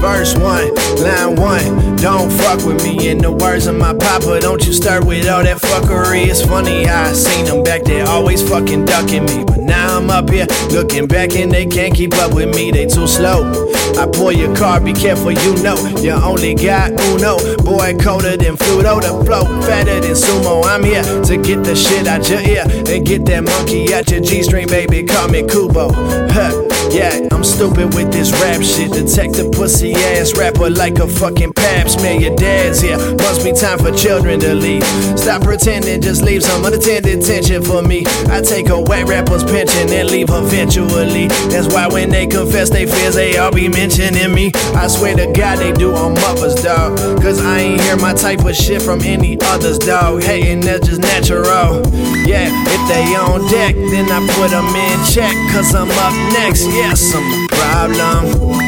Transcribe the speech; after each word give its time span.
Verse 0.00 0.34
1, 0.34 0.74
line 1.02 1.36
1. 1.36 1.96
Don't 1.96 2.30
fuck 2.30 2.64
with 2.64 2.82
me. 2.82 3.08
In 3.08 3.18
the 3.18 3.30
words 3.30 3.66
of 3.66 3.76
my 3.76 3.92
papa, 3.92 4.40
don't 4.40 4.64
you 4.66 4.72
start 4.72 5.04
with 5.04 5.28
all 5.28 5.42
that 5.44 5.58
fuckery. 5.58 6.26
It's 6.26 6.42
funny 6.42 6.86
I 6.86 7.12
seen 7.12 7.44
them 7.44 7.62
back 7.62 7.84
there 7.84 8.06
always 8.06 8.42
fucking 8.48 8.86
ducking 8.86 9.26
me. 9.26 9.44
But 9.44 9.59
I'm 10.00 10.08
up 10.08 10.30
here 10.30 10.46
looking 10.70 11.06
back 11.06 11.36
and 11.36 11.52
they 11.52 11.66
can't 11.66 11.94
keep 11.94 12.14
up 12.14 12.32
with 12.32 12.54
me. 12.56 12.70
They 12.70 12.86
too 12.86 13.06
slow. 13.06 13.52
I 13.98 14.06
pull 14.10 14.32
your 14.32 14.56
car, 14.56 14.80
be 14.80 14.94
careful, 14.94 15.30
you 15.30 15.62
know. 15.62 15.76
You 15.98 16.12
only 16.12 16.54
got 16.54 16.92
uno. 16.92 17.36
Boy, 17.58 17.96
colder 18.00 18.34
than 18.36 18.56
Pluto, 18.56 19.00
the 19.00 19.24
flow 19.26 19.44
fatter 19.60 20.00
than 20.00 20.12
sumo. 20.12 20.64
I'm 20.64 20.82
here 20.82 21.02
to 21.02 21.36
get 21.36 21.64
the 21.64 21.76
shit 21.76 22.06
out 22.06 22.28
your 22.30 22.40
ear 22.40 22.64
and 22.66 23.06
get 23.06 23.26
that 23.26 23.44
monkey 23.44 23.92
out 23.92 24.10
your 24.10 24.20
G 24.20 24.42
string, 24.42 24.68
baby. 24.68 25.02
Call 25.02 25.28
me 25.28 25.46
Kubo. 25.46 25.92
Huh. 26.32 26.70
Yeah, 26.90 27.28
I'm 27.30 27.44
stupid 27.44 27.94
with 27.94 28.10
this 28.10 28.32
rap 28.40 28.62
shit. 28.62 28.90
Detect 28.90 29.38
a 29.38 29.48
pussy 29.50 29.92
ass 29.94 30.36
rapper 30.36 30.70
like 30.70 30.98
a 30.98 31.06
fucking 31.06 31.52
pap 31.52 31.88
smear. 31.88 32.18
Your 32.18 32.34
dad's 32.34 32.80
here. 32.80 32.96
Must 32.96 33.44
be 33.44 33.52
time 33.52 33.78
for 33.78 33.92
children 33.92 34.40
to 34.40 34.54
leave. 34.54 34.84
Stop 35.16 35.42
pretending, 35.42 36.00
just 36.00 36.22
leave 36.22 36.42
some 36.42 36.64
unattended 36.64 37.18
attention 37.18 37.62
for 37.62 37.82
me. 37.82 38.04
I 38.28 38.40
take 38.40 38.70
a 38.70 38.80
white 38.80 39.06
rapper's 39.06 39.44
pension 39.44 39.89
and 39.92 40.10
leave 40.10 40.30
eventually. 40.30 41.28
That's 41.48 41.66
why 41.72 41.86
when 41.88 42.10
they 42.10 42.26
confess 42.26 42.70
they 42.70 42.86
fears, 42.86 43.14
they 43.14 43.36
all 43.38 43.52
be 43.52 43.68
mentioning 43.68 44.32
me. 44.34 44.52
I 44.74 44.86
swear 44.88 45.16
to 45.16 45.26
God, 45.32 45.58
they 45.58 45.72
do 45.72 45.94
on 45.94 46.14
mothers, 46.14 46.54
dog. 46.54 46.98
Cause 47.20 47.40
I 47.40 47.58
ain't 47.58 47.80
hear 47.80 47.96
my 47.96 48.14
type 48.14 48.44
of 48.44 48.54
shit 48.54 48.82
from 48.82 49.00
any 49.02 49.38
others, 49.42 49.78
dog. 49.78 50.22
Hating, 50.22 50.60
that's 50.60 50.86
just 50.86 51.00
natural. 51.00 51.82
Yeah, 52.26 52.48
if 52.50 52.82
they 52.88 53.04
on 53.16 53.48
deck, 53.50 53.74
then 53.74 54.10
I 54.10 54.20
put 54.34 54.50
them 54.50 54.66
in 54.66 54.98
check. 55.06 55.34
Cause 55.52 55.74
I'm 55.74 55.90
up 55.90 56.14
next. 56.32 56.66
Yes, 56.66 57.14
I'm 57.14 57.24
a 57.24 57.48
problem. 57.48 58.60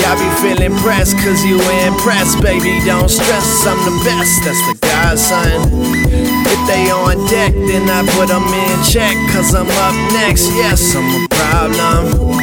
Y'all 0.00 0.18
be 0.18 0.28
feeling 0.42 0.76
pressed 0.78 1.16
cause 1.18 1.44
you 1.44 1.60
impressed, 1.86 2.40
baby. 2.42 2.80
Don't 2.84 3.08
stress, 3.08 3.66
I'm 3.66 3.78
the 3.84 4.04
best. 4.04 4.44
That's 4.44 4.62
the 4.68 4.78
godson. 4.86 6.01
If 6.46 6.60
they 6.66 6.90
on 6.90 7.16
deck, 7.28 7.52
then 7.52 7.88
I 7.88 8.06
put 8.16 8.28
them 8.28 8.44
in 8.44 8.76
check 8.84 9.16
cause 9.32 9.54
I'm 9.54 9.68
up 9.68 9.94
next. 10.12 10.48
Yes, 10.54 10.94
I'm 10.94 11.24
a 11.24 11.28
problem. 11.28 12.42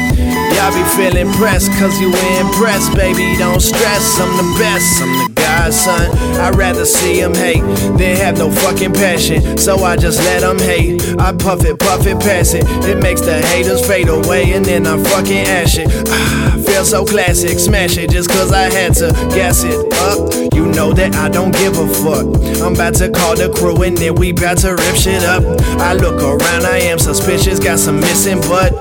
Y'all 0.59 0.73
be 0.73 0.83
feeling 0.95 1.31
pressed 1.33 1.71
cause 1.79 1.99
you 1.99 2.09
impressed, 2.39 2.93
baby. 2.95 3.35
Don't 3.37 3.61
stress, 3.61 4.19
I'm 4.19 4.35
the 4.35 4.59
best. 4.59 5.01
I'm 5.01 5.11
the 5.23 5.33
godson. 5.35 6.11
I'd 6.39 6.55
rather 6.55 6.85
see 6.85 7.21
them 7.21 7.33
hate 7.33 7.63
than 7.97 8.17
have 8.17 8.37
no 8.37 8.51
fucking 8.51 8.93
passion. 8.93 9.57
So 9.57 9.77
I 9.83 9.95
just 9.95 10.19
let 10.19 10.41
them 10.41 10.59
hate. 10.59 11.01
I 11.17 11.31
puff 11.33 11.63
it, 11.63 11.79
puff 11.79 12.05
it, 12.05 12.19
pass 12.19 12.53
it. 12.53 12.65
It 12.85 13.01
makes 13.01 13.21
the 13.21 13.41
haters 13.41 13.85
fade 13.85 14.09
away 14.09 14.53
and 14.53 14.65
then 14.65 14.85
I 14.85 15.01
fucking 15.01 15.47
ash 15.47 15.77
it. 15.77 15.87
Ah, 16.09 16.58
feel 16.69 16.85
so 16.85 17.05
classic, 17.05 17.57
smash 17.57 17.97
it 17.97 18.11
just 18.11 18.29
cause 18.29 18.51
I 18.51 18.69
had 18.69 18.93
to 18.95 19.11
gas 19.33 19.63
it 19.63 19.93
up. 19.93 20.53
You 20.53 20.67
know 20.67 20.93
that 20.93 21.15
I 21.15 21.29
don't 21.29 21.51
give 21.51 21.77
a 21.77 21.87
fuck. 21.87 22.27
I'm 22.61 22.73
about 22.73 22.95
to 22.95 23.09
call 23.09 23.35
the 23.35 23.49
crew 23.49 23.81
and 23.83 23.97
then 23.97 24.15
we 24.15 24.31
about 24.31 24.59
to 24.59 24.75
rip 24.75 24.95
shit 24.95 25.23
up. 25.23 25.43
I 25.79 25.93
look 25.93 26.21
around, 26.21 26.65
I 26.65 26.79
am 26.79 26.99
suspicious, 26.99 27.59
got 27.59 27.79
some 27.79 27.99
missing 27.99 28.39
butt. 28.41 28.73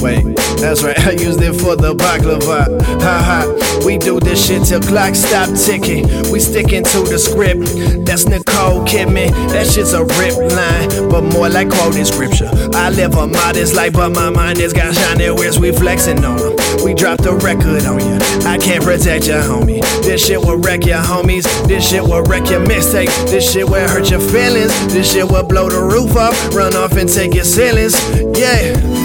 Wait, 0.00 0.36
that's 0.58 0.82
right, 0.82 0.98
I 1.06 1.12
used 1.12 1.40
it 1.42 1.54
for 1.54 1.76
the 1.76 1.94
baklava. 1.94 2.80
Ha 3.02 3.16
ha, 3.28 3.82
we 3.84 3.98
do 3.98 4.20
this 4.20 4.46
shit 4.46 4.64
till 4.64 4.80
clock 4.80 5.14
stop 5.14 5.48
ticking. 5.56 6.06
We 6.30 6.40
sticking 6.40 6.84
to 6.84 7.02
the 7.02 7.18
script. 7.18 8.06
That's 8.06 8.26
Nicole 8.26 8.84
Kidman. 8.84 9.30
That 9.52 9.66
shit's 9.66 9.92
a 9.92 10.04
rip 10.04 10.36
line, 10.52 11.10
but 11.10 11.22
more 11.22 11.48
like 11.48 11.70
quoting 11.70 12.04
scripture. 12.04 12.50
I 12.74 12.90
live 12.90 13.14
a 13.14 13.26
modest 13.26 13.74
life, 13.74 13.92
but 13.94 14.10
my 14.10 14.30
mind 14.30 14.58
has 14.58 14.72
got 14.72 14.94
shiny 14.94 15.30
wheels. 15.30 15.58
We 15.58 15.72
flexing 15.72 16.24
on 16.24 16.36
them. 16.38 16.84
We 16.84 16.94
dropped 16.94 17.22
the 17.22 17.34
record 17.34 17.84
on 17.84 18.00
you. 18.00 18.18
I 18.46 18.58
can't 18.58 18.82
protect 18.82 19.26
your 19.26 19.42
homie. 19.42 19.80
This 20.02 20.26
shit 20.26 20.40
will 20.40 20.56
wreck 20.58 20.84
your 20.84 21.02
homies. 21.02 21.44
This 21.66 21.88
shit 21.88 22.02
will 22.02 22.22
wreck 22.22 22.48
your 22.50 22.64
mixtape. 22.64 23.10
This 23.30 23.52
shit 23.52 23.68
will 23.68 23.88
hurt 23.88 24.10
your 24.10 24.20
feelings. 24.20 24.72
This 24.92 25.12
shit 25.12 25.28
will 25.28 25.44
blow 25.44 25.68
the 25.68 25.80
roof 25.80 26.16
off, 26.16 26.54
run 26.54 26.74
off 26.74 26.92
and 26.92 27.08
take 27.08 27.34
your 27.34 27.44
ceilings. 27.44 27.94
Yeah. 28.38 29.01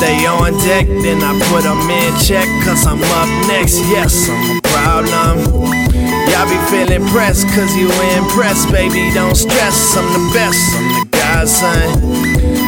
They 0.00 0.26
on 0.26 0.52
deck, 0.64 0.86
then 0.86 1.22
I 1.22 1.32
put 1.50 1.62
them 1.62 1.80
in 1.88 2.12
check. 2.20 2.48
Cause 2.64 2.86
I'm 2.86 3.02
up 3.02 3.30
next, 3.46 3.78
yes, 3.88 4.28
I'm 4.28 4.58
a 4.58 4.60
problem. 4.62 5.74
Y'all 6.28 6.48
be 6.50 6.58
feeling 6.68 7.06
pressed, 7.08 7.46
cause 7.54 7.74
you 7.76 7.88
impressed, 8.18 8.70
baby. 8.72 9.12
Don't 9.14 9.34
stress, 9.34 9.96
I'm 9.96 10.08
the 10.12 10.24
best, 10.34 10.60
I'm 10.76 10.88
the 10.98 11.06
godson. 11.14 11.88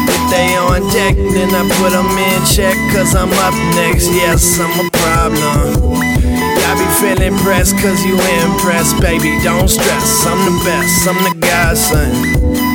If 0.06 0.22
they 0.30 0.56
on 0.56 0.82
deck, 0.92 1.16
then 1.16 1.50
I 1.50 1.62
put 1.78 1.90
them 1.90 2.06
in 2.06 2.40
check, 2.46 2.76
cause 2.94 3.14
I'm 3.14 3.32
up 3.44 3.54
next, 3.74 4.08
yes, 4.12 4.60
I'm 4.60 4.86
a 4.86 4.90
problem. 4.90 5.94
Y'all 5.96 6.78
be 6.78 6.86
feeling 7.00 7.36
pressed, 7.42 7.76
cause 7.78 8.04
you 8.04 8.14
impressed, 8.44 9.00
baby. 9.00 9.38
Don't 9.42 9.68
stress, 9.68 10.26
I'm 10.26 10.38
the 10.46 10.64
best, 10.64 11.08
I'm 11.08 11.18
the 11.26 11.46
godson. 11.46 12.65